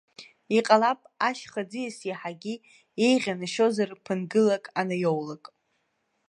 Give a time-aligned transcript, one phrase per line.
[0.57, 2.55] Иҟалап, ашьха ӡиас иаҳагьы
[3.05, 5.45] еиӷьанашьозар ԥынгылак анаиоулак.